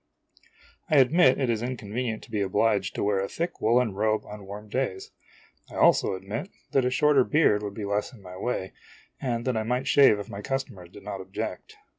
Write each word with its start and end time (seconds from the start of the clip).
I 0.89 0.95
admit 0.95 1.37
it 1.39 1.47
is 1.51 1.61
inconvenient 1.61 2.23
to 2.23 2.31
be 2.31 2.41
obliged 2.41 2.95
to 2.95 3.03
wear 3.03 3.19
a 3.19 3.29
thick 3.29 3.61
woolen 3.61 3.89
O 3.89 3.93
robe 3.93 4.25
on 4.25 4.47
warm 4.47 4.67
days. 4.67 5.11
I 5.69 5.75
also 5.75 6.15
admit 6.15 6.49
that 6.71 6.85
a 6.85 6.89
shorter 6.89 7.23
beard 7.23 7.61
would 7.61 7.75
be 7.75 7.83
THE 7.83 7.91
ASTROLOGER'S 7.91 8.13
NIECE 8.13 8.25
85 8.31 8.31
less 8.31 8.35
in 8.41 8.43
my 8.43 8.43
way, 8.43 8.73
and 9.21 9.45
that 9.45 9.55
I 9.57 9.61
might 9.61 9.87
shave 9.87 10.17
if 10.17 10.27
my 10.27 10.41
customers 10.41 10.89
did 10.89 11.03
not 11.03 11.21
object. 11.21 11.77